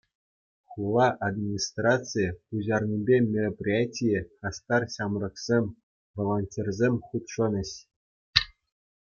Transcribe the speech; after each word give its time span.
Хула 0.75 1.05
администрацийӗ 1.27 2.29
пуҫарнипе 2.45 3.17
мероприятие 3.33 4.19
хастар 4.47 4.83
ҫамрӑксем, 4.95 5.65
волонтерсем 6.23 6.95
хутшӑнӗҫ. 7.13 7.71